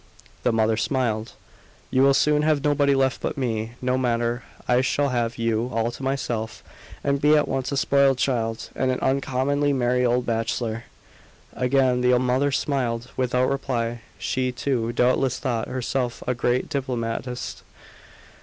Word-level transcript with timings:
The 0.41 0.51
mother 0.51 0.77
smiled. 0.77 1.33
"You 1.91 2.01
will 2.01 2.15
soon 2.15 2.41
have 2.41 2.63
nobody 2.63 2.95
left 2.95 3.21
but 3.21 3.37
me. 3.37 3.73
No 3.83 3.99
matter. 3.99 4.41
I 4.67 4.81
shall 4.81 5.09
have 5.09 5.37
you 5.37 5.69
all 5.71 5.91
to 5.91 6.01
myself, 6.01 6.63
and 7.03 7.21
be 7.21 7.35
at 7.37 7.47
once 7.47 7.71
a 7.71 7.77
spoiled 7.77 8.17
child, 8.17 8.69
and 8.75 8.89
an 8.89 8.97
uncommonly 9.01 9.73
merry 9.73 10.03
old 10.03 10.25
bachelor." 10.25 10.85
Again 11.53 12.01
the 12.01 12.17
mother 12.17 12.51
smiled, 12.51 13.11
without 13.15 13.47
reply. 13.51 14.01
She, 14.17 14.51
too, 14.51 14.91
doubtless 14.91 15.37
thought 15.37 15.67
herself 15.67 16.23
a 16.25 16.33
great 16.33 16.67
diplomatist. 16.67 17.61